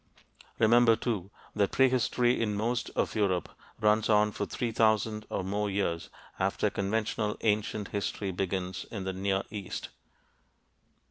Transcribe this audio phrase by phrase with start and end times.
[0.57, 5.69] Remember, too, that prehistory in most of Europe runs on for three thousand or more
[5.69, 9.89] years after conventional ancient history begins in the Near East.